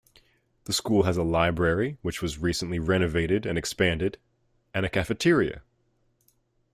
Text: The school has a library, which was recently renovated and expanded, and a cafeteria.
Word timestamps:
The 0.63 0.73
school 0.73 1.03
has 1.03 1.15
a 1.15 1.21
library, 1.21 1.99
which 2.01 2.23
was 2.23 2.39
recently 2.39 2.79
renovated 2.79 3.45
and 3.45 3.55
expanded, 3.55 4.17
and 4.73 4.83
a 4.83 4.89
cafeteria. 4.89 5.61